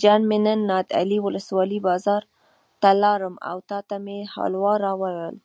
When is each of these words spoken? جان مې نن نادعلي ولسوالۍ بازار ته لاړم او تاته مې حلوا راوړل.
جان 0.00 0.20
مې 0.28 0.38
نن 0.44 0.60
نادعلي 0.70 1.18
ولسوالۍ 1.22 1.78
بازار 1.88 2.22
ته 2.80 2.90
لاړم 3.02 3.34
او 3.50 3.56
تاته 3.70 3.96
مې 4.04 4.18
حلوا 4.34 4.74
راوړل. 4.84 5.36